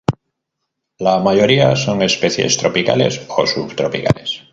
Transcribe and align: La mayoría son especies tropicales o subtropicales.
La 0.97 1.19
mayoría 1.19 1.75
son 1.75 2.01
especies 2.01 2.57
tropicales 2.57 3.21
o 3.37 3.45
subtropicales. 3.45 4.41